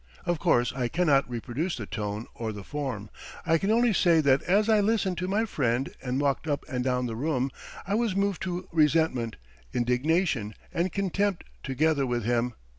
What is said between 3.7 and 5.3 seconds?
say that as I listened to